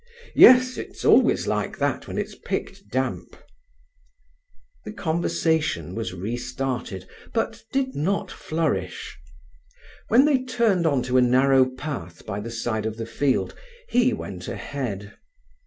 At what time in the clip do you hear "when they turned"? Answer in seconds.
10.07-10.87